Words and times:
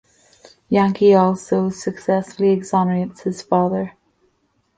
Yankee 0.67 1.13
also 1.13 1.69
successfully 1.69 2.49
exonerates 2.53 3.21
his 3.21 3.43
father. 3.43 3.93